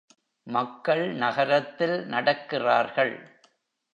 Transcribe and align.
மக்கள் 0.47 1.13
நகரத்தில் 1.13 2.05
நடக்கிறார்கள். 2.05 3.13